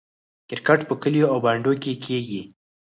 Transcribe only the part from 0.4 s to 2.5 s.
کرکټ په کلیو او بانډو کې کیږي.